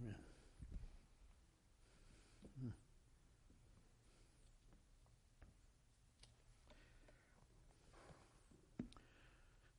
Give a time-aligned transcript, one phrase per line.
[0.00, 0.14] Amen.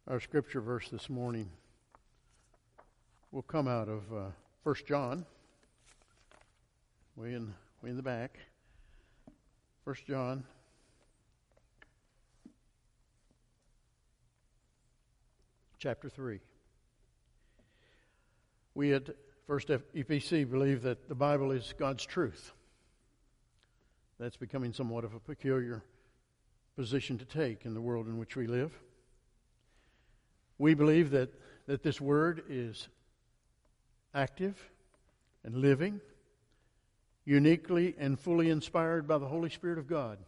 [0.08, 1.50] Our scripture verse this morning
[3.32, 4.32] will come out of uh,
[4.64, 5.26] 1 John,
[7.16, 8.40] way in, way in the back.
[9.84, 10.44] 1 John
[15.80, 16.40] chapter 3.
[18.76, 19.10] We at
[19.50, 22.52] First EPC believe that the Bible is God's truth.
[24.20, 25.84] That's becoming somewhat of a peculiar
[26.76, 28.72] position to take in the world in which we live.
[30.60, 31.34] We believe that,
[31.66, 32.90] that this word is
[34.14, 34.56] active
[35.44, 36.00] and living,
[37.26, 40.20] uniquely and fully inspired by the Holy Spirit of God.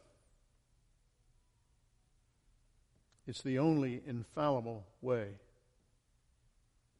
[3.28, 5.28] It's the only infallible way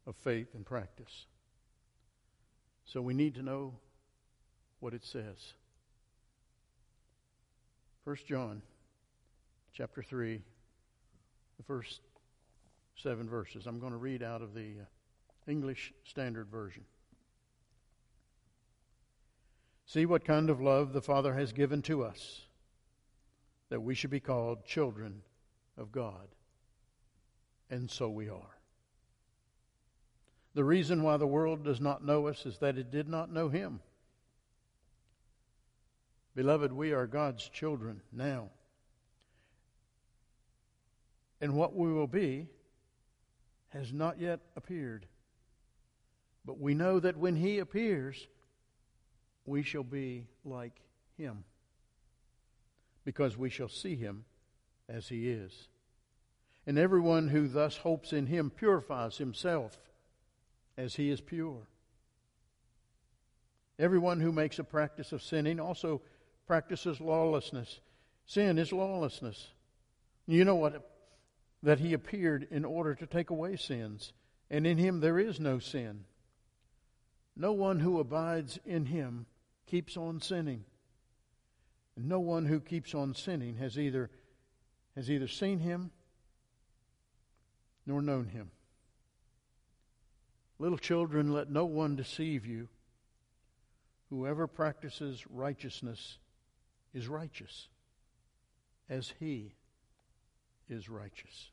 [0.06, 1.26] of faith and practice.
[2.84, 3.74] So we need to know
[4.80, 5.54] what it says.
[8.04, 8.62] 1 John
[9.72, 10.42] chapter 3,
[11.56, 12.00] the first
[12.96, 13.66] seven verses.
[13.66, 16.84] I'm going to read out of the uh, English Standard Version.
[19.86, 22.42] See what kind of love the Father has given to us,
[23.68, 25.22] that we should be called children
[25.76, 26.28] of God.
[27.70, 28.61] And so we are.
[30.54, 33.48] The reason why the world does not know us is that it did not know
[33.48, 33.80] Him.
[36.34, 38.48] Beloved, we are God's children now.
[41.40, 42.46] And what we will be
[43.70, 45.06] has not yet appeared.
[46.44, 48.26] But we know that when he appears,
[49.44, 50.80] we shall be like
[51.16, 51.44] him,
[53.04, 54.24] because we shall see him
[54.88, 55.68] as he is.
[56.66, 59.78] And everyone who thus hopes in him purifies himself
[60.76, 61.66] as he is pure.
[63.78, 66.02] Everyone who makes a practice of sinning also
[66.46, 67.80] practices lawlessness.
[68.26, 69.48] Sin is lawlessness.
[70.26, 70.88] You know what
[71.62, 74.12] that he appeared in order to take away sins,
[74.50, 76.04] and in him there is no sin.
[77.36, 79.26] No one who abides in him
[79.66, 80.64] keeps on sinning.
[81.96, 84.10] And no one who keeps on sinning has either
[84.94, 85.90] has either seen him
[87.86, 88.50] nor known him.
[90.62, 92.68] Little children, let no one deceive you.
[94.10, 96.18] Whoever practices righteousness
[96.94, 97.66] is righteous,
[98.88, 99.56] as he
[100.68, 101.50] is righteous.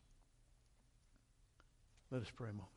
[2.11, 2.69] Let us pray a moment.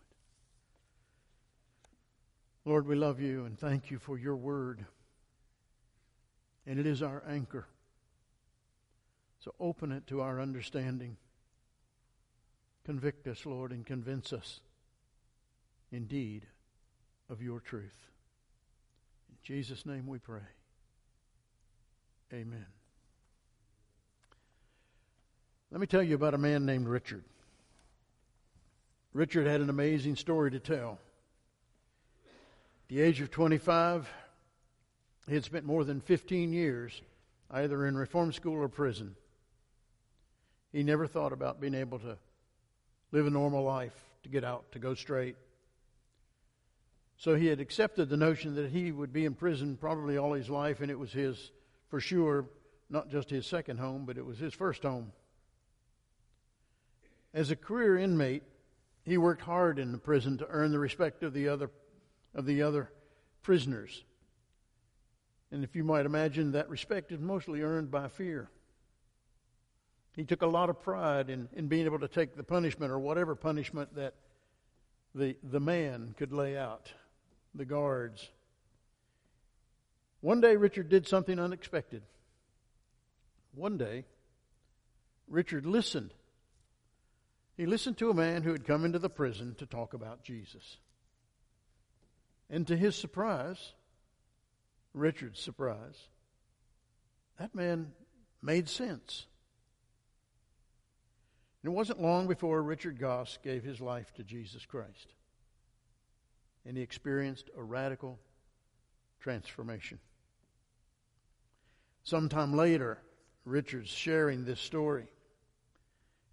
[2.64, 4.86] Lord, we love you and thank you for your word.
[6.66, 7.66] And it is our anchor.
[9.40, 11.18] So open it to our understanding.
[12.86, 14.60] Convict us, Lord, and convince us
[15.92, 16.46] indeed
[17.30, 18.08] of your truth.
[19.28, 20.40] In Jesus' name we pray.
[22.32, 22.66] Amen.
[25.70, 27.24] Let me tell you about a man named Richard.
[29.14, 30.98] Richard had an amazing story to tell.
[32.24, 34.08] At the age of 25,
[35.28, 37.00] he had spent more than 15 years
[37.50, 39.14] either in reform school or prison.
[40.72, 42.16] He never thought about being able to
[43.12, 45.36] live a normal life, to get out, to go straight.
[47.22, 50.50] So he had accepted the notion that he would be in prison probably all his
[50.50, 51.52] life, and it was his,
[51.86, 52.46] for sure,
[52.90, 55.12] not just his second home, but it was his first home.
[57.32, 58.42] As a career inmate,
[59.04, 61.70] he worked hard in the prison to earn the respect of the other
[62.34, 62.90] of the other
[63.40, 64.02] prisoners.
[65.52, 68.50] And if you might imagine, that respect is mostly earned by fear.
[70.16, 72.98] He took a lot of pride in, in being able to take the punishment or
[72.98, 74.14] whatever punishment that
[75.14, 76.92] the, the man could lay out,
[77.54, 78.28] the guards.
[80.20, 82.02] One day, Richard did something unexpected.
[83.54, 84.04] One day,
[85.28, 86.12] Richard listened
[87.56, 90.78] he listened to a man who had come into the prison to talk about Jesus.
[92.48, 93.72] And to his surprise,
[94.94, 96.08] Richard's surprise,
[97.38, 97.92] that man
[98.42, 99.26] made sense.
[101.62, 105.14] And it wasn't long before Richard Goss gave his life to Jesus Christ.
[106.66, 108.18] And he experienced a radical
[109.20, 109.98] transformation.
[112.04, 112.98] Sometime later,
[113.44, 115.06] Richard's sharing this story.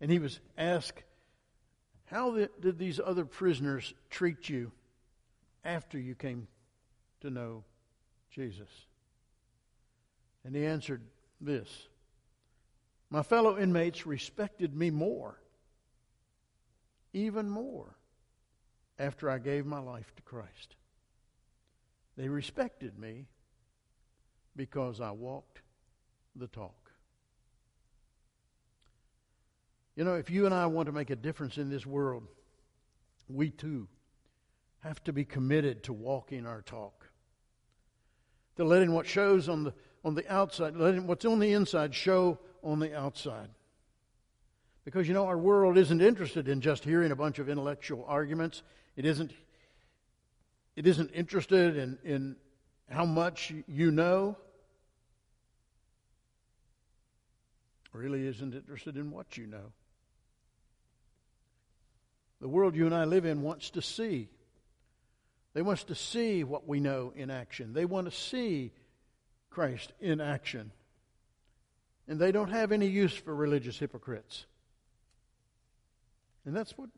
[0.02, 1.04] And he was asked
[2.10, 4.72] how did these other prisoners treat you
[5.64, 6.48] after you came
[7.22, 7.64] to know
[8.32, 8.70] Jesus?
[10.44, 11.04] And he answered
[11.40, 11.70] this
[13.12, 15.40] My fellow inmates respected me more,
[17.14, 17.96] even more,
[19.00, 20.76] after I gave my life to Christ.
[22.18, 23.28] They respected me
[24.56, 25.62] because I walked
[26.36, 26.92] the talk.
[29.96, 32.24] You know, if you and I want to make a difference in this world,
[33.28, 33.88] we too
[34.80, 37.10] have to be committed to walking our talk.
[38.58, 39.74] To letting what shows on the,
[40.04, 43.50] on the outside, letting what's on the inside show on the outside.
[44.86, 48.64] Because, you know, our world isn't interested in just hearing a bunch of intellectual arguments.
[49.00, 49.32] It isn't
[50.76, 52.36] it isn't interested in, in
[52.90, 54.36] how much you know,
[57.94, 59.72] really isn't interested in what you know.
[62.42, 64.28] The world you and I live in wants to see.
[65.54, 67.72] They want to see what we know in action.
[67.72, 68.74] They want to see
[69.50, 70.74] Christ in action.
[72.06, 74.46] And they don't have any use for religious hypocrites.
[76.44, 76.90] And that's what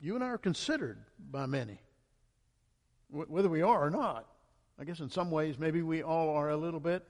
[0.00, 1.80] you and I are considered by many
[3.10, 4.26] whether we are or not.
[4.78, 7.06] I guess in some ways, maybe we all are a little bit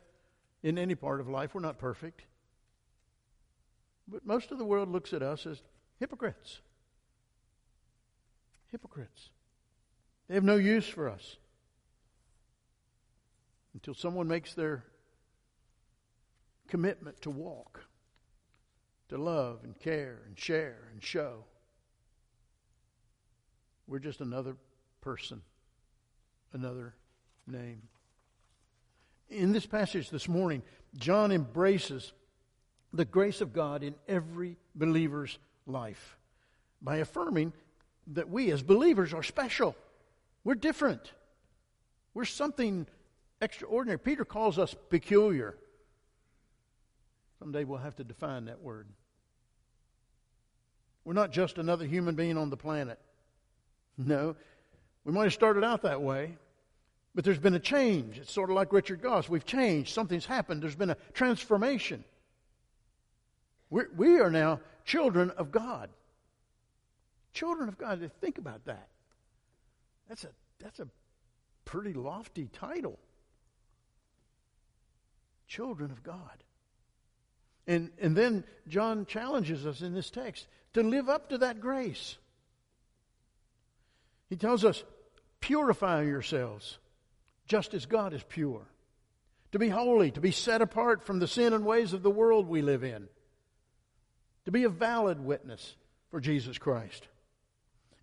[0.63, 1.55] in any part of life.
[1.55, 2.23] We're not perfect.
[4.09, 5.63] But most of the world looks at us as
[6.01, 6.61] hypocrites.
[8.73, 9.31] Hypocrites.
[10.29, 11.37] They have no use for us
[13.75, 14.85] until someone makes their
[16.67, 17.85] commitment to walk,
[19.11, 21.45] to love and care and share and show.
[23.91, 24.57] We're just another
[25.01, 25.43] person
[26.53, 26.95] another
[27.47, 27.83] name.
[29.29, 30.63] In this passage this morning,
[30.97, 32.13] John embraces
[32.93, 36.17] the grace of God in every believer's life
[36.81, 37.53] by affirming
[38.09, 39.75] that we as believers are special.
[40.45, 41.13] We're different.
[42.15, 42.87] We're something
[43.43, 43.99] extraordinary.
[43.99, 45.57] Peter calls us peculiar.
[47.41, 48.87] Someday we'll have to define that word.
[51.05, 53.01] We're not just another human being on the planet.
[54.07, 54.35] No,
[55.05, 56.37] we might have started out that way,
[57.15, 58.19] but there's been a change.
[58.19, 59.29] It's sort of like Richard Goss.
[59.29, 59.93] We've changed.
[59.93, 60.63] Something's happened.
[60.63, 62.05] There's been a transformation.
[63.69, 65.91] We're, we are now children of God.
[67.33, 68.11] Children of God.
[68.21, 68.89] Think about that.
[70.09, 70.89] That's a, that's a
[71.65, 72.99] pretty lofty title.
[75.47, 76.43] Children of God.
[77.67, 82.17] And, and then John challenges us in this text to live up to that grace.
[84.31, 84.83] He tells us,
[85.41, 86.79] purify yourselves
[87.47, 88.63] just as God is pure.
[89.53, 92.49] To be holy, to be set apart from the sin and ways of the world
[92.49, 93.09] we live in.
[94.45, 95.75] To be a valid witness
[96.11, 97.09] for Jesus Christ.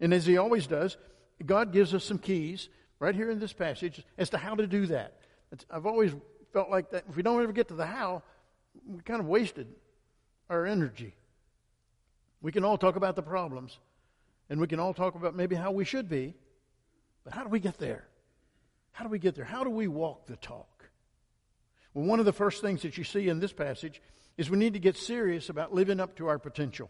[0.01, 0.97] And as He always does,
[1.45, 2.67] God gives us some keys
[2.99, 5.13] right here in this passage as to how to do that.
[5.53, 6.13] It's, I've always
[6.51, 8.23] felt like that if we don't ever get to the how,
[8.85, 9.67] we kind of wasted
[10.49, 11.15] our energy.
[12.41, 13.77] We can all talk about the problems,
[14.49, 16.33] and we can all talk about maybe how we should be,
[17.23, 18.07] but how do we get there?
[18.91, 19.45] How do we get there?
[19.45, 20.89] How do we walk the talk?
[21.93, 24.01] Well, one of the first things that you see in this passage
[24.37, 26.89] is we need to get serious about living up to our potential.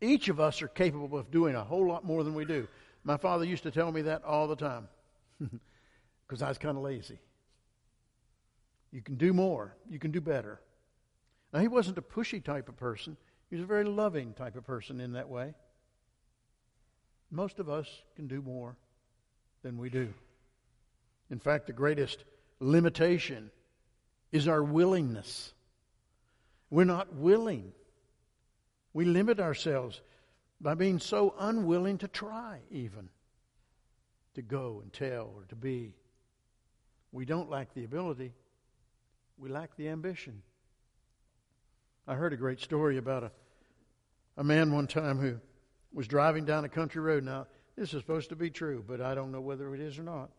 [0.00, 2.66] Each of us are capable of doing a whole lot more than we do.
[3.04, 4.88] My father used to tell me that all the time
[6.26, 7.18] because I was kind of lazy.
[8.90, 10.60] You can do more, you can do better.
[11.52, 13.16] Now, he wasn't a pushy type of person,
[13.50, 15.54] he was a very loving type of person in that way.
[17.32, 18.76] Most of us can do more
[19.62, 20.12] than we do.
[21.30, 22.24] In fact, the greatest
[22.60, 23.50] limitation
[24.30, 25.54] is our willingness.
[26.68, 27.72] We're not willing.
[28.92, 30.02] We limit ourselves
[30.60, 33.08] by being so unwilling to try, even
[34.34, 35.94] to go and tell or to be.
[37.12, 38.34] We don't lack the ability,
[39.38, 40.42] we lack the ambition.
[42.06, 43.30] I heard a great story about a,
[44.36, 45.38] a man one time who
[45.92, 47.24] was driving down a country road.
[47.24, 47.46] Now,
[47.76, 50.30] this is supposed to be true, but I don't know whether it is or not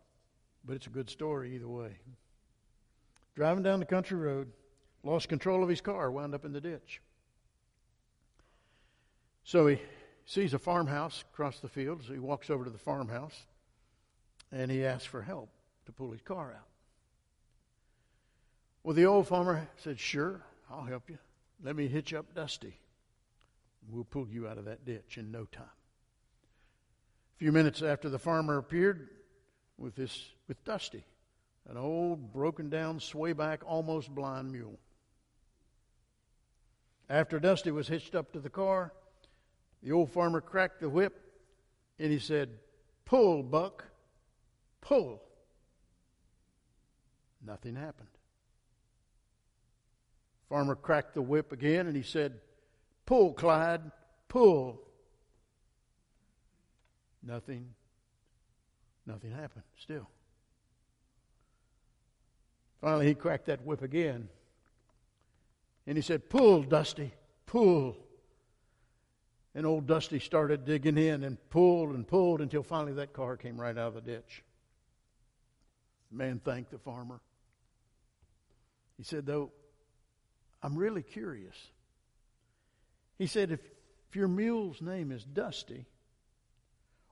[0.66, 1.96] but it's a good story either way.
[3.34, 4.50] Driving down the country road,
[5.02, 7.00] lost control of his car, wound up in the ditch.
[9.44, 9.80] So he
[10.24, 13.46] sees a farmhouse across the field, so he walks over to the farmhouse
[14.50, 15.50] and he asks for help
[15.86, 16.68] to pull his car out.
[18.82, 21.18] Well, the old farmer said, Sure, I'll help you.
[21.62, 22.78] Let me hitch up Dusty.
[23.88, 25.64] We'll pull you out of that ditch in no time.
[25.64, 29.08] A few minutes after the farmer appeared,
[29.76, 31.04] with this with Dusty,
[31.68, 34.78] an old broken down swayback, almost blind mule.
[37.08, 38.92] After Dusty was hitched up to the car,
[39.82, 41.20] the old farmer cracked the whip
[41.98, 42.50] and he said,
[43.04, 43.84] Pull, Buck,
[44.80, 45.22] pull.
[47.46, 48.08] Nothing happened.
[50.48, 52.40] Farmer cracked the whip again and he said,
[53.06, 53.90] Pull, Clyde,
[54.28, 54.80] pull.
[57.22, 57.74] Nothing
[59.06, 60.08] Nothing happened still.
[62.80, 64.28] Finally, he cracked that whip again.
[65.86, 67.12] And he said, Pull, Dusty,
[67.46, 67.96] pull.
[69.54, 73.60] And old Dusty started digging in and pulled and pulled until finally that car came
[73.60, 74.42] right out of the ditch.
[76.10, 77.20] The man thanked the farmer.
[78.96, 79.52] He said, Though,
[80.62, 81.56] I'm really curious.
[83.18, 83.60] He said, If,
[84.08, 85.86] if your mule's name is Dusty,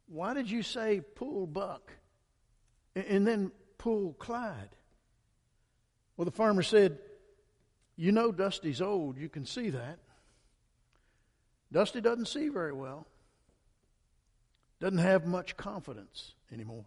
[0.08, 1.92] why did you say pull Buck
[2.94, 4.70] and, and then pull Clyde?
[6.16, 6.98] Well, the farmer said,
[7.96, 9.18] You know Dusty's old.
[9.18, 9.98] You can see that.
[11.72, 13.06] Dusty doesn't see very well,
[14.78, 16.84] doesn't have much confidence anymore.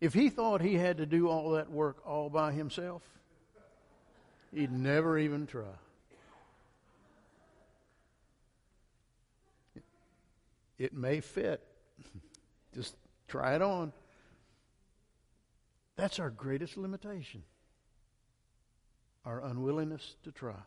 [0.00, 3.02] If he thought he had to do all that work all by himself,
[4.54, 5.74] he'd never even try.
[10.82, 11.62] It may fit.
[12.74, 12.96] Just
[13.28, 13.92] try it on.
[15.96, 17.44] That's our greatest limitation
[19.24, 20.58] our unwillingness to try.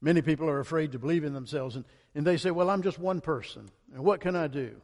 [0.00, 1.84] Many people are afraid to believe in themselves, and,
[2.14, 4.80] and they say, Well, I'm just one person, and what can I do?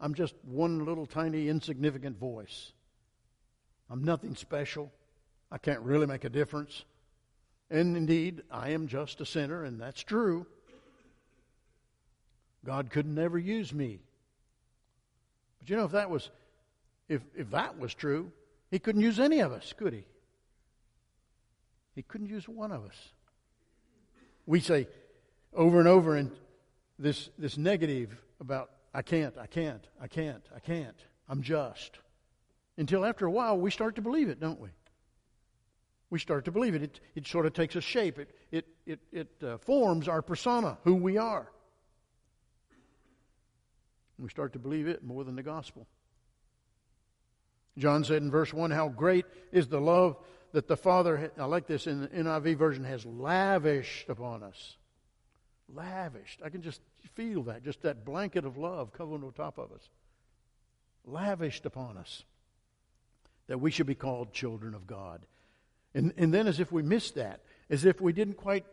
[0.00, 2.70] I'm just one little tiny insignificant voice.
[3.90, 4.92] I'm nothing special.
[5.50, 6.84] I can't really make a difference.
[7.68, 10.46] And indeed, I am just a sinner, and that's true.
[12.64, 14.00] God could never use me.
[15.58, 16.30] But you know, if that was
[17.08, 18.32] if if that was true,
[18.70, 20.04] he couldn't use any of us, could he?
[21.94, 23.12] He couldn't use one of us
[24.48, 24.88] we say
[25.52, 26.32] over and over in
[26.98, 30.96] this, this negative about, I can't, I can't, I can't, I can't,
[31.28, 31.98] I'm just.
[32.78, 34.70] Until after a while, we start to believe it, don't we?
[36.08, 36.82] We start to believe it.
[36.82, 40.78] It, it sort of takes a shape, it, it, it, it uh, forms our persona,
[40.82, 41.52] who we are.
[44.18, 45.86] And we start to believe it more than the gospel.
[47.78, 50.16] John said in verse 1 How great is the love
[50.52, 54.76] that the Father, I like this in the NIV version, has lavished upon us.
[55.72, 56.40] Lavished.
[56.44, 56.80] I can just
[57.14, 59.88] feel that, just that blanket of love covering on top of us.
[61.04, 62.24] Lavished upon us.
[63.46, 65.24] That we should be called children of God.
[65.94, 68.64] And, and then, as if we missed that, as if we didn't quite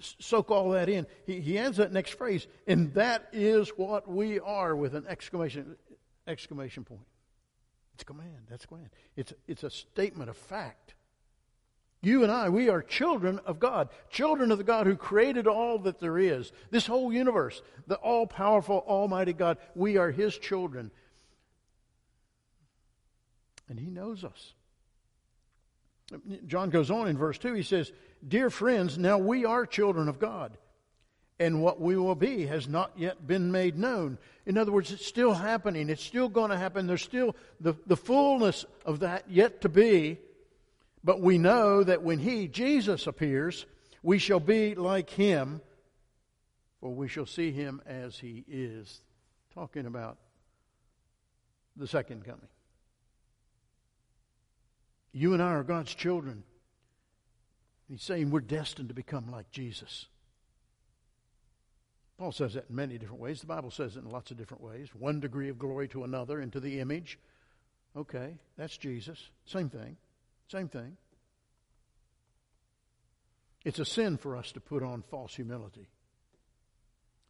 [0.00, 4.40] soak all that in, he, he ends that next phrase, and that is what we
[4.40, 5.76] are with an exclamation,
[6.26, 7.06] exclamation point.
[7.94, 8.46] It's a command.
[8.48, 8.90] That's command.
[9.16, 10.94] It's, it's a statement of fact.
[12.00, 15.78] You and I, we are children of God, children of the God who created all
[15.80, 19.58] that there is, this whole universe, the all powerful, almighty God.
[19.76, 20.90] We are His children.
[23.68, 24.54] And He knows us.
[26.46, 27.92] John goes on in verse 2, he says,
[28.26, 30.56] Dear friends, now we are children of God,
[31.38, 34.18] and what we will be has not yet been made known.
[34.46, 36.86] In other words, it's still happening, it's still going to happen.
[36.86, 40.18] There's still the, the fullness of that yet to be.
[41.04, 43.66] But we know that when He, Jesus, appears,
[44.02, 45.60] we shall be like Him,
[46.80, 49.00] for we shall see Him as He is.
[49.54, 50.18] Talking about
[51.76, 52.48] the second coming.
[55.12, 56.44] You and I are God's children.
[57.88, 60.06] He's saying we're destined to become like Jesus.
[62.18, 63.40] Paul says that in many different ways.
[63.40, 64.88] The Bible says it in lots of different ways.
[64.94, 67.18] One degree of glory to another, into the image.
[67.96, 69.18] Okay, that's Jesus.
[69.44, 69.96] Same thing.
[70.48, 70.96] Same thing.
[73.64, 75.88] It's a sin for us to put on false humility.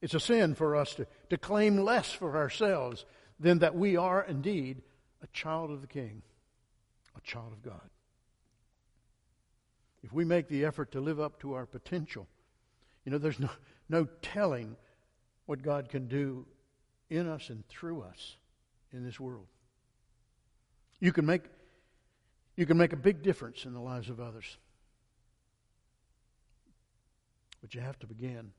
[0.00, 3.04] It's a sin for us to, to claim less for ourselves
[3.38, 4.82] than that we are indeed
[5.22, 6.22] a child of the King,
[7.16, 7.88] a child of God.
[10.02, 12.26] If we make the effort to live up to our potential,
[13.04, 13.50] you know, there's no,
[13.88, 14.76] no telling
[15.46, 16.46] what God can do
[17.10, 18.36] in us and through us
[18.92, 19.46] in this world.
[21.00, 21.42] You can make
[22.54, 24.58] you can make a big difference in the lives of others.
[27.62, 28.52] But you have to begin.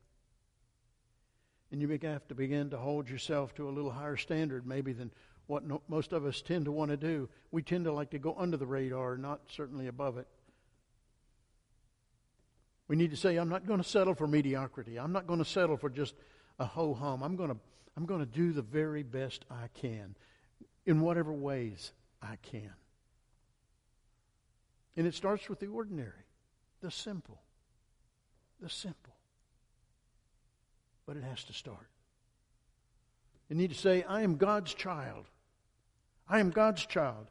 [1.71, 5.11] And you have to begin to hold yourself to a little higher standard, maybe, than
[5.47, 7.29] what no, most of us tend to want to do.
[7.51, 10.27] We tend to like to go under the radar, not certainly above it.
[12.87, 14.99] We need to say, I'm not going to settle for mediocrity.
[14.99, 16.15] I'm not going to settle for just
[16.59, 17.23] a ho hum.
[17.23, 17.57] I'm going to,
[17.97, 20.15] I'm going to do the very best I can
[20.85, 22.73] in whatever ways I can.
[24.95, 26.27] And it starts with the ordinary,
[26.81, 27.41] the simple.
[28.61, 29.15] The simple.
[31.05, 31.89] But it has to start.
[33.49, 35.25] You need to say, I am God's child.
[36.27, 37.27] I am God's child.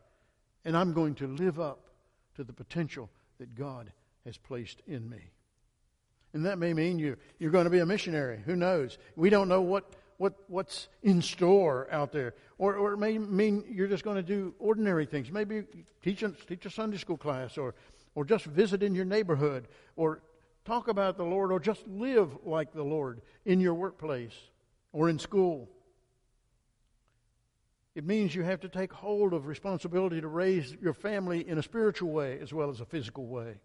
[0.65, 1.89] And I'm going to live up
[2.37, 3.93] to the potential that God
[4.25, 5.31] has placed in me.
[6.35, 8.41] And that may mean you, you're going to be a missionary.
[8.47, 8.99] Who knows?
[9.17, 12.35] We don't know what, what, what's in store out there.
[12.59, 15.31] Or, or it may mean you're just going to do ordinary things.
[15.31, 15.65] Maybe
[16.03, 17.75] teach a, teach a Sunday school class or,
[18.15, 20.23] or just visit in your neighborhood or
[20.65, 24.35] talk about the Lord or just live like the Lord in your workplace
[24.93, 25.69] or in school.
[27.95, 31.63] It means you have to take hold of responsibility to raise your family in a
[31.63, 33.61] spiritual way as well as a physical way.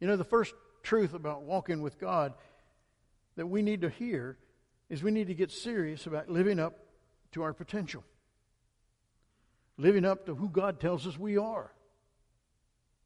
[0.00, 2.34] You know, the first truth about walking with God
[3.36, 4.36] that we need to hear
[4.90, 6.78] is we need to get serious about living up
[7.32, 8.04] to our potential,
[9.76, 11.72] living up to who God tells us we are,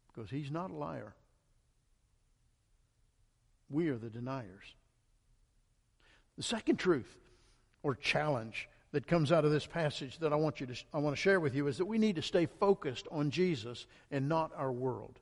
[0.09, 1.15] because He's not a liar.
[3.71, 4.75] We are the deniers.
[6.37, 7.17] The second truth
[7.83, 11.17] or challenge that comes out of this passage that I want you to I want
[11.17, 14.53] to share with you is that we need to stay focused on Jesus and not
[14.57, 15.19] our world.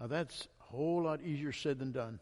[0.00, 2.20] Now that's a whole lot easier said than done.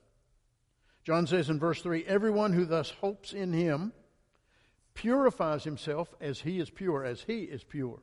[1.04, 3.92] John says in verse 3 Everyone who thus hopes in him
[4.94, 8.00] purifies himself as he is pure, as he is pure.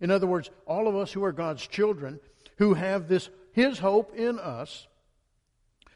[0.00, 2.20] In other words, all of us who are God's children,
[2.58, 4.86] who have this his hope in us,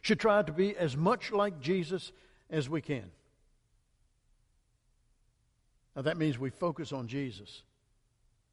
[0.00, 2.10] should try to be as much like Jesus
[2.48, 3.10] as we can.
[5.96, 7.62] Now, that means we focus on Jesus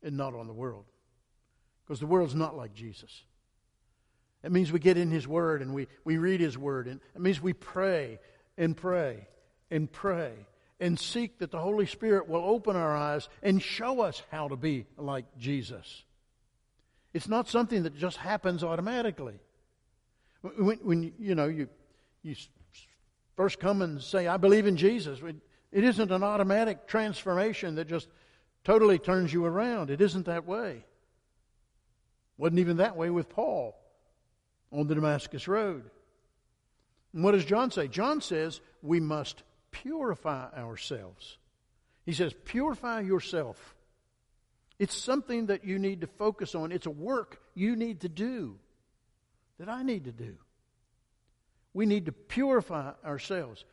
[0.03, 0.86] and not on the world.
[1.86, 3.24] Because the world's not like Jesus.
[4.44, 6.88] It means we get in His Word and we, we read His Word.
[6.88, 8.20] And it means we pray
[8.58, 9.27] and pray
[9.70, 10.34] and pray
[10.79, 14.56] and seek that the Holy Spirit will open our eyes and show us how to
[14.56, 16.03] be like Jesus.
[17.13, 19.39] It's not something that just happens automatically.
[20.41, 21.67] When, when you know you,
[22.22, 22.36] you
[23.36, 25.20] first come and say, "I believe in Jesus,"
[25.71, 28.07] it isn't an automatic transformation that just
[28.63, 29.89] totally turns you around.
[29.89, 30.86] It isn't that way.
[32.38, 33.75] wasn't even that way with Paul
[34.71, 35.89] on the Damascus Road.
[37.13, 37.88] And what does John say?
[37.88, 41.38] John says we must purify ourselves.
[42.05, 43.75] He says, purify yourself.
[44.79, 46.72] It's something that you need to focus on.
[46.72, 48.57] It's a work you need to do,
[49.59, 50.35] that I need to do.
[51.74, 53.65] We need to purify ourselves.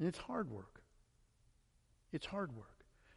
[0.00, 0.80] And it's hard work.
[2.10, 2.66] It's hard work.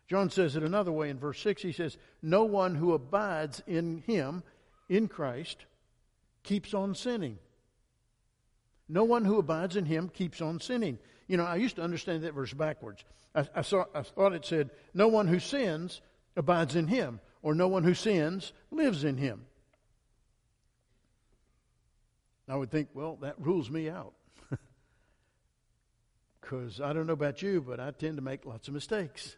[0.07, 1.61] John says it another way in verse 6.
[1.61, 4.43] He says, No one who abides in him
[4.89, 5.65] in Christ
[6.43, 7.39] keeps on sinning.
[8.89, 10.99] No one who abides in him keeps on sinning.
[11.27, 13.05] You know, I used to understand that verse backwards.
[13.33, 16.01] I, I, saw, I thought it said, No one who sins
[16.35, 19.45] abides in him, or no one who sins lives in him.
[22.49, 24.13] I would think, well, that rules me out.
[26.43, 29.35] Because I don't know about you, but I tend to make lots of mistakes.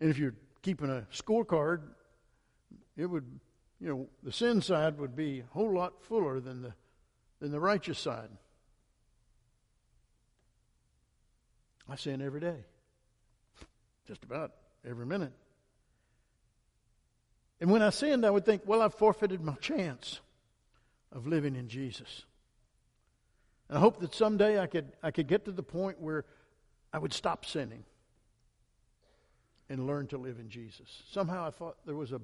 [0.00, 1.82] And if you're keeping a scorecard,
[2.96, 3.26] it would
[3.82, 6.72] you know, the sin side would be a whole lot fuller than the,
[7.40, 8.28] than the righteous side.
[11.88, 12.64] I sin every day,
[14.06, 14.52] just about
[14.88, 15.32] every minute.
[17.60, 20.20] And when I sinned, I would think, well, I've forfeited my chance
[21.10, 22.24] of living in Jesus.
[23.72, 26.26] And I hope that someday I could, I could get to the point where
[26.92, 27.84] I would stop sinning
[29.70, 31.02] and learn to live in Jesus.
[31.10, 32.20] Somehow I thought there was a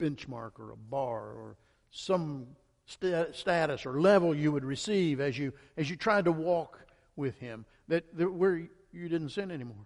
[0.00, 1.56] benchmark or a bar or
[1.90, 2.46] some
[2.86, 6.80] st- status or level you would receive as you as you tried to walk
[7.16, 9.84] with him that, that where you didn't sin anymore.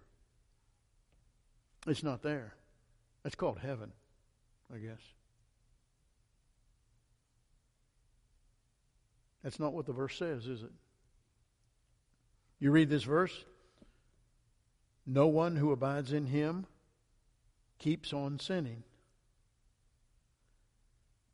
[1.85, 2.55] It's not there.
[3.23, 3.91] That's called heaven
[4.73, 5.01] i guess.
[9.43, 10.71] That's not what the verse says is it
[12.63, 13.45] you read this verse
[15.05, 16.65] no one who abides in him
[17.79, 18.83] keeps on sinning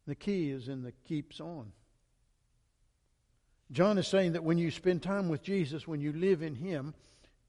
[0.10, 1.72] the key is in the keeps on.
[3.72, 6.96] John is saying that when you spend time with Jesus, when you live in Him,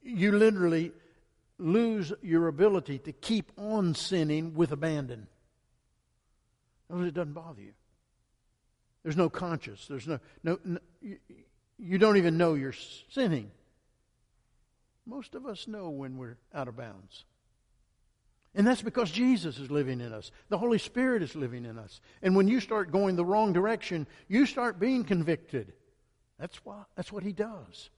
[0.02, 0.92] you literally
[1.56, 5.26] lose your ability to keep on sinning with abandon.
[6.90, 7.72] it doesn't bother you.
[9.02, 9.86] There's no conscience.
[9.88, 10.78] There's no, no, no
[11.78, 12.74] you don't even know you're
[13.08, 13.50] sinning.
[15.10, 17.24] Most of us know when we're out of bounds.
[18.54, 20.30] And that's because Jesus is living in us.
[20.50, 22.00] The Holy Spirit is living in us.
[22.22, 25.72] And when you start going the wrong direction, you start being convicted.
[26.38, 27.90] That's why that's what he does.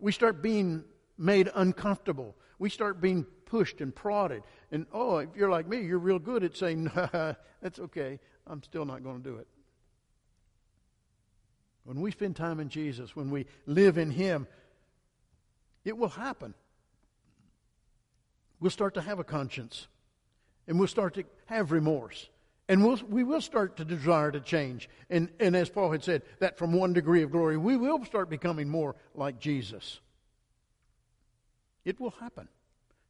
[0.00, 0.82] We start being
[1.16, 2.34] made uncomfortable.
[2.58, 4.42] We start being pushed and prodded.
[4.72, 8.18] And oh, if you're like me, you're real good at saying, nah, that's okay.
[8.44, 9.46] I'm still not going to do it.
[11.84, 14.48] When we spend time in Jesus, when we live in Him,
[15.84, 16.54] it will happen
[18.60, 19.86] we'll start to have a conscience
[20.66, 22.28] and we'll start to have remorse
[22.68, 24.88] And we'll, we will start to desire to change.
[25.10, 28.30] And, and as Paul had said, that from one degree of glory, we will start
[28.30, 30.00] becoming more like Jesus.
[31.84, 32.48] It will happen.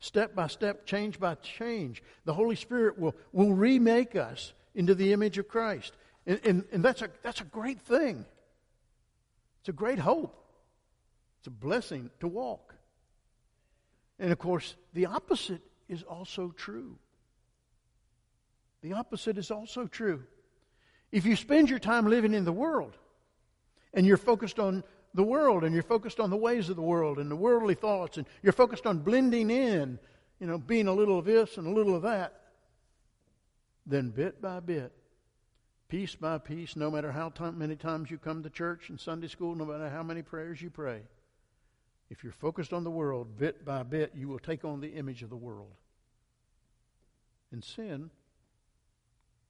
[0.01, 2.03] Step by step, change by change.
[2.25, 5.93] The Holy Spirit will, will remake us into the image of Christ.
[6.27, 8.27] And, and, and that's, a, that's a great thing.
[9.61, 10.37] It's a great hope.
[11.39, 12.64] It's a blessing to walk.
[14.25, 16.97] And of course, the opposite is also true.
[18.81, 20.23] The opposite is also true.
[21.13, 22.97] If you spend your time living in the world
[23.93, 24.83] and you're focused on
[25.13, 28.17] the world and you're focused on the ways of the world and the worldly thoughts
[28.17, 29.99] and you're focused on blending in,
[30.41, 32.45] you know, being a little of this and a little of that,
[33.85, 34.91] then bit by bit,
[35.89, 39.55] piece by piece, no matter how many times you come to church and Sunday school,
[39.55, 41.03] no matter how many prayers you pray,
[42.15, 45.25] if you're focused on the world, bit by bit, you will take on the image
[45.25, 45.73] of the world.
[47.51, 48.09] And sin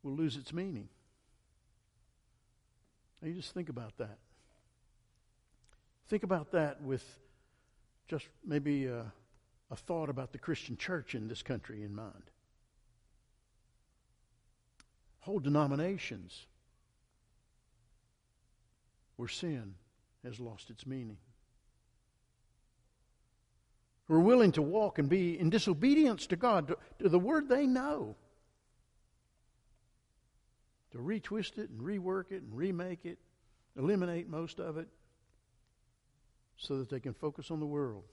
[0.03, 0.89] will lose its meaning.
[3.21, 4.17] Now you just think about that.
[6.09, 7.05] Think about that with
[8.09, 9.13] just maybe a,
[9.71, 12.31] a thought about the Christian church in this country in mind.
[15.21, 16.47] Whole denominations
[19.17, 19.75] where sin
[20.25, 21.19] has lost its meaning.
[24.15, 27.49] Who are willing to walk and be in disobedience to God, to, to the word
[27.49, 28.15] they know
[30.93, 33.19] to retwist it and rework it and remake it,
[33.77, 34.87] eliminate most of it,
[36.57, 38.05] so that they can focus on the world.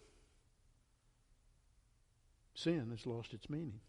[2.55, 3.79] Sin has lost its meaning.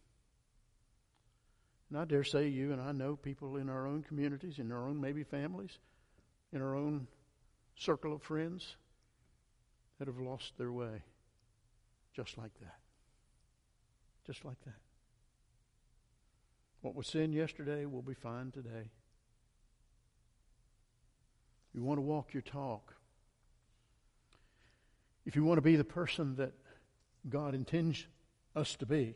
[1.89, 4.87] And I dare say you and I know people in our own communities, in our
[4.87, 5.79] own maybe families,
[6.53, 7.07] in our own
[7.75, 8.77] circle of friends
[9.99, 11.01] that have lost their way
[12.15, 12.79] just like that.
[14.27, 14.75] Just like that.
[16.83, 18.91] What was sin yesterday will be fine today.
[21.73, 22.95] You want to walk your talk.
[25.25, 26.53] If you want to be the person that
[27.29, 28.07] God intends
[28.55, 29.15] us to be,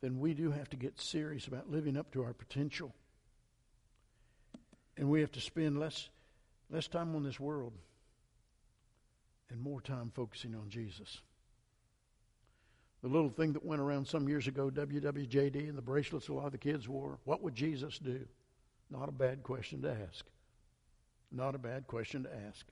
[0.00, 2.94] then we do have to get serious about living up to our potential.
[4.96, 6.08] And we have to spend less,
[6.70, 7.72] less time on this world
[9.50, 11.20] and more time focusing on Jesus.
[13.02, 16.46] The little thing that went around some years ago, WWJD, and the bracelets a lot
[16.46, 17.18] of the kids wore.
[17.24, 18.26] What would Jesus do?
[18.90, 20.24] Not a bad question to ask.
[21.32, 22.66] Not a bad question to ask.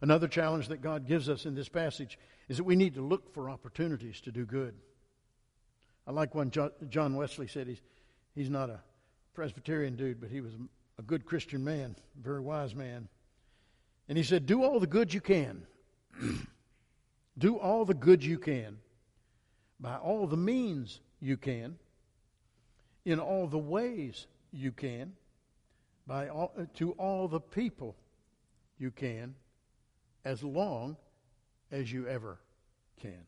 [0.00, 3.32] Another challenge that God gives us in this passage is that we need to look
[3.32, 4.74] for opportunities to do good.
[6.06, 7.80] I like when John Wesley said he's,
[8.34, 8.80] he's not a
[9.34, 10.54] Presbyterian dude, but he was
[10.98, 13.08] a good Christian man, very wise man.
[14.08, 15.62] And he said, Do all the good you can.
[17.38, 18.78] Do all the good you can
[19.82, 21.76] by all the means you can,
[23.04, 25.12] in all the ways you can,
[26.06, 27.96] by all, uh, to all the people
[28.78, 29.34] you can,
[30.24, 30.96] as long
[31.72, 32.38] as you ever
[33.00, 33.26] can.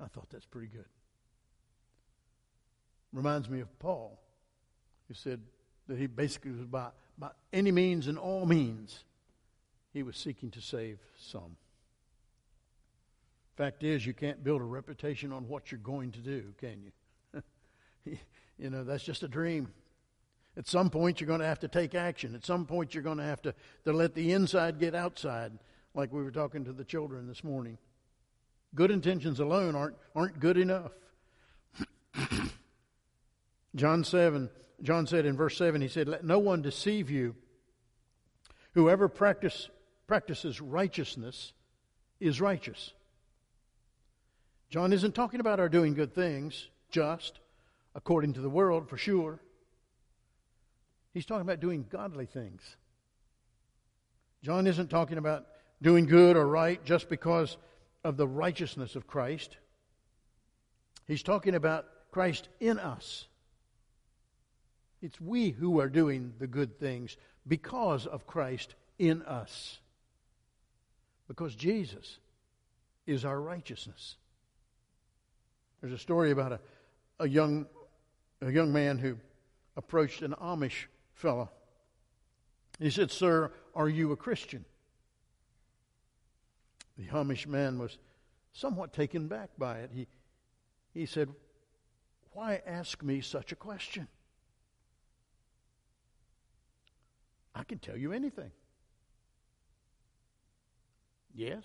[0.00, 0.84] I thought that's pretty good.
[3.12, 4.20] Reminds me of Paul,
[5.08, 5.40] who said
[5.88, 9.02] that he basically was by, by any means and all means,
[9.92, 11.56] he was seeking to save some.
[13.56, 18.18] Fact is, you can't build a reputation on what you're going to do, can you?
[18.58, 19.72] you know, that's just a dream.
[20.58, 22.34] At some point, you're going to have to take action.
[22.34, 23.54] At some point, you're going to have to,
[23.86, 25.52] to let the inside get outside,
[25.94, 27.78] like we were talking to the children this morning.
[28.74, 30.92] Good intentions alone aren't, aren't good enough.
[33.74, 34.50] John 7,
[34.82, 37.34] John said in verse 7, he said, Let no one deceive you.
[38.74, 39.70] Whoever practice,
[40.06, 41.54] practices righteousness
[42.20, 42.92] is righteous
[44.70, 47.38] John isn't talking about our doing good things, just,
[47.94, 49.40] according to the world, for sure.
[51.14, 52.62] He's talking about doing godly things.
[54.42, 55.46] John isn't talking about
[55.80, 57.56] doing good or right just because
[58.04, 59.56] of the righteousness of Christ.
[61.06, 63.26] He's talking about Christ in us.
[65.02, 69.78] It's we who are doing the good things because of Christ in us.
[71.28, 72.18] Because Jesus
[73.06, 74.16] is our righteousness.
[75.80, 76.60] There's a story about a,
[77.20, 77.66] a young
[78.42, 79.16] a young man who
[79.76, 81.50] approached an Amish fellow.
[82.78, 84.64] He said, Sir, are you a Christian?
[86.98, 87.98] The Amish man was
[88.52, 89.90] somewhat taken back by it.
[89.92, 90.06] He,
[90.92, 91.28] he said,
[92.32, 94.08] Why ask me such a question?
[97.54, 98.50] I can tell you anything.
[101.34, 101.64] Yes,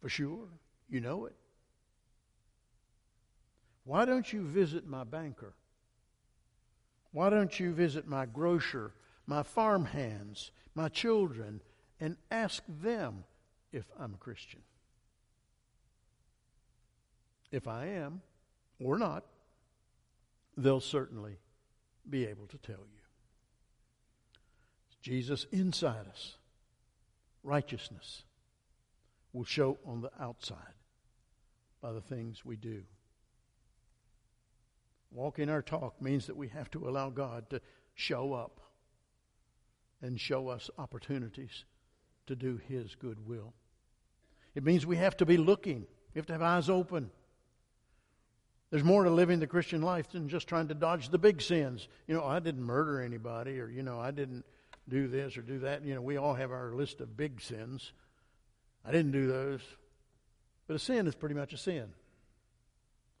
[0.00, 0.48] for sure.
[0.88, 1.34] You know it.
[3.88, 5.54] Why don't you visit my banker
[7.10, 8.92] Why don't you visit my grocer,
[9.26, 11.62] my farm hands, my children,
[11.98, 13.24] and ask them
[13.72, 14.60] if I'm a Christian?
[17.50, 18.20] If I am,
[18.78, 19.24] or not,
[20.54, 21.38] they'll certainly
[22.10, 23.00] be able to tell you.
[25.00, 26.36] Jesus inside us,
[27.42, 28.24] righteousness
[29.32, 30.76] will show on the outside
[31.80, 32.82] by the things we do.
[35.10, 37.60] Walking our talk means that we have to allow God to
[37.94, 38.60] show up
[40.02, 41.64] and show us opportunities
[42.26, 43.54] to do His good will.
[44.54, 47.10] It means we have to be looking, we have to have eyes open.
[48.70, 51.88] There's more to living the Christian life than just trying to dodge the big sins.
[52.06, 54.44] You know, I didn't murder anybody, or, you know, I didn't
[54.88, 55.84] do this or do that.
[55.84, 57.92] You know, we all have our list of big sins.
[58.84, 59.62] I didn't do those.
[60.66, 61.94] But a sin is pretty much a sin.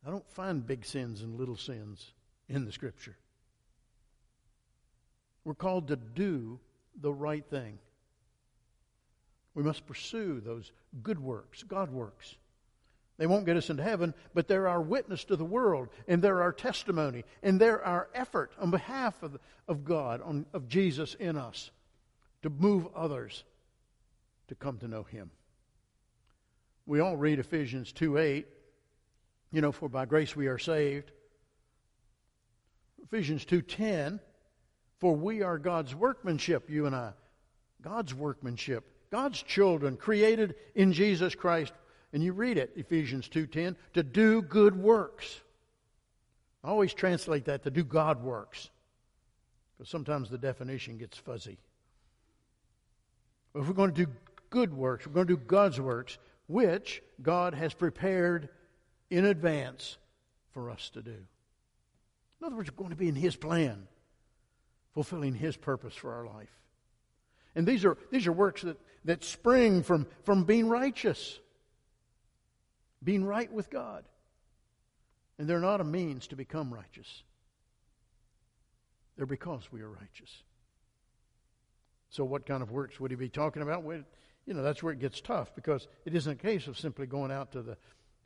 [0.06, 2.12] I don't find big sins and little sins
[2.48, 3.16] in the Scripture.
[5.44, 6.60] We're called to do
[7.00, 7.78] the right thing.
[9.54, 10.70] We must pursue those
[11.02, 12.36] good works, God works.
[13.16, 16.40] They won't get us into heaven, but they're our witness to the world, and they're
[16.40, 21.36] our testimony, and they're our effort on behalf of, of God, on, of Jesus in
[21.36, 21.72] us,
[22.42, 23.42] to move others
[24.46, 25.30] to come to know Him.
[26.86, 28.46] We all read Ephesians 2 8,
[29.50, 31.10] you know, for by grace we are saved.
[33.02, 34.20] Ephesians 2:10,
[34.98, 37.12] for we are God's workmanship, you and I.
[37.80, 41.72] God's workmanship, God's children created in Jesus Christ.
[42.12, 45.40] And you read it, Ephesians 2:10, to do good works.
[46.64, 48.70] I always translate that to do God works.
[49.76, 51.58] Because sometimes the definition gets fuzzy.
[53.52, 54.12] But if we're going to do
[54.50, 58.48] good works, we're going to do God's works, which God has prepared
[59.10, 59.96] in advance
[60.50, 61.10] for us to do.
[62.40, 63.88] In other words, we're going to be in His plan,
[64.94, 66.50] fulfilling His purpose for our life.
[67.54, 71.40] And these are, these are works that, that spring from, from being righteous,
[73.02, 74.04] being right with God.
[75.38, 77.22] And they're not a means to become righteous,
[79.16, 80.42] they're because we are righteous.
[82.10, 83.82] So, what kind of works would he be talking about?
[83.82, 84.02] Well,
[84.46, 87.30] you know, that's where it gets tough because it isn't a case of simply going
[87.30, 87.76] out to the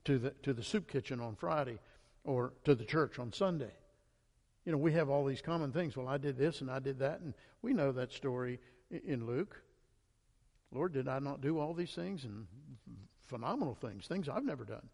[0.04, 1.78] to the, to the soup kitchen on Friday
[2.24, 3.72] or to the church on Sunday.
[4.64, 5.96] You know, we have all these common things.
[5.96, 8.60] Well, I did this and I did that, and we know that story
[8.90, 9.60] in Luke.
[10.70, 12.46] Lord, did I not do all these things and
[13.26, 14.88] phenomenal things, things I've never done?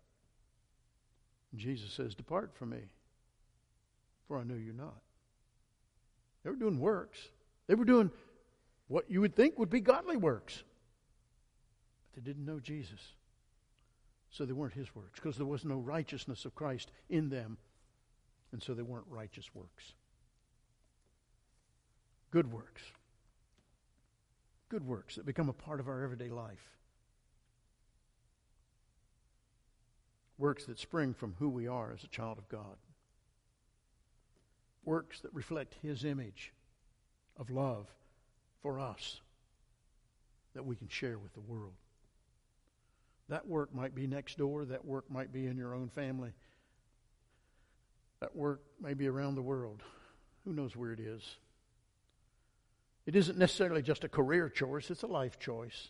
[1.52, 2.80] And Jesus says, Depart from me,
[4.26, 5.00] for I knew you not.
[6.42, 7.18] They were doing works.
[7.66, 8.10] They were doing
[8.88, 10.62] what you would think would be godly works.
[12.14, 13.00] But they didn't know Jesus.
[14.30, 17.58] So they weren't his works because there was no righteousness of Christ in them.
[18.52, 19.94] And so they weren't righteous works.
[22.30, 22.82] Good works.
[24.68, 26.76] Good works that become a part of our everyday life.
[30.36, 32.76] Works that spring from who we are as a child of God.
[34.84, 36.52] Works that reflect his image
[37.36, 37.86] of love
[38.62, 39.20] for us
[40.54, 41.74] that we can share with the world.
[43.28, 44.64] That work might be next door.
[44.64, 46.32] That work might be in your own family.
[48.20, 49.82] That work may be around the world.
[50.44, 51.22] Who knows where it is?
[53.06, 55.88] It isn't necessarily just a career choice, it's a life choice.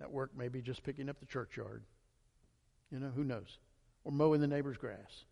[0.00, 1.82] That work may be just picking up the churchyard.
[2.90, 3.58] You know, who knows?
[4.04, 5.24] Or mowing the neighbor's grass.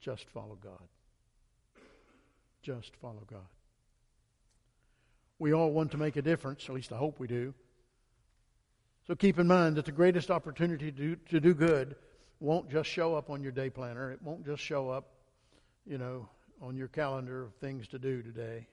[0.00, 0.88] Just follow God.
[2.62, 3.40] Just follow God.
[5.42, 7.52] We all want to make a difference, at least I hope we do.
[9.08, 11.96] So keep in mind that the greatest opportunity to do, to do good
[12.38, 14.12] won't just show up on your day planner.
[14.12, 15.08] It won't just show up,
[15.84, 16.28] you know,
[16.60, 18.68] on your calendar of things to do today.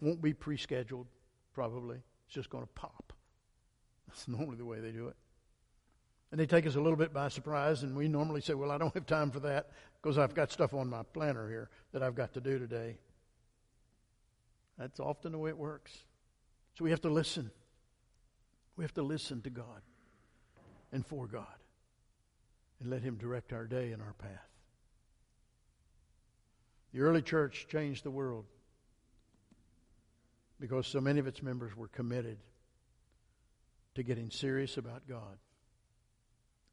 [0.00, 1.06] Won't be pre scheduled,
[1.54, 1.98] probably.
[2.26, 3.12] It's just going to pop.
[4.08, 5.16] That's normally the way they do it.
[6.32, 8.78] And they take us a little bit by surprise, and we normally say, Well, I
[8.78, 9.70] don't have time for that
[10.02, 12.98] because I've got stuff on my planner here that I've got to do today.
[14.78, 15.92] That's often the way it works.
[16.74, 17.50] So we have to listen.
[18.76, 19.82] We have to listen to God
[20.92, 21.46] and for God
[22.80, 24.48] and let Him direct our day and our path.
[26.92, 28.46] The early church changed the world
[30.60, 32.38] because so many of its members were committed
[33.96, 35.38] to getting serious about God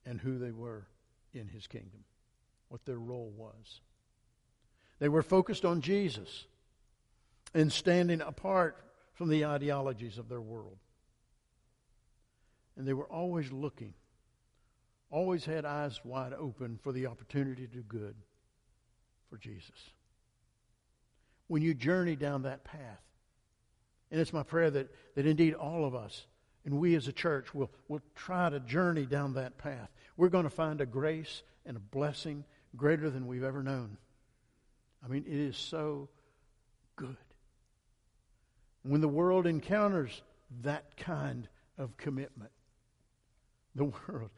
[0.06, 0.86] and who they were
[1.34, 2.04] in His kingdom,
[2.70, 3.82] what their role was.
[5.00, 6.46] They were focused on Jesus
[7.56, 8.78] and standing apart
[9.16, 10.78] from the ideologies of their world.
[12.78, 13.96] And they were always looking
[15.16, 18.16] always had eyes wide open for the opportunity to do good
[19.30, 19.92] for Jesus.
[21.48, 23.02] When you journey down that path,
[24.12, 26.26] and it's my prayer that, that indeed all of us
[26.66, 29.90] and we as a church will, will try to journey down that path.
[30.18, 32.44] We're going to find a grace and a blessing
[32.76, 33.98] greater than we've ever known.
[35.04, 36.10] I mean, it is so
[36.96, 37.18] good.
[38.88, 40.22] When the world encounters
[40.62, 42.52] that kind of commitment,
[43.74, 44.30] the world,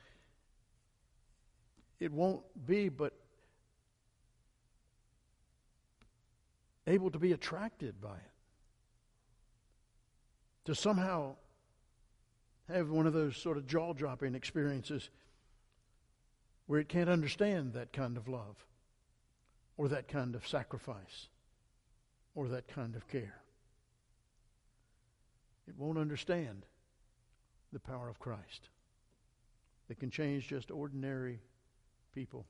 [2.00, 3.14] it won't be but
[6.86, 8.32] able to be attracted by it.
[10.66, 11.36] To somehow
[12.70, 15.10] have one of those sort of jaw dropping experiences
[16.68, 18.66] where it can't understand that kind of love
[19.76, 21.28] or that kind of sacrifice
[22.36, 23.42] or that kind of care.
[25.68, 26.66] It won't understand
[27.74, 28.70] the power of Christ.
[29.88, 31.42] That can change just ordinary
[32.14, 32.46] people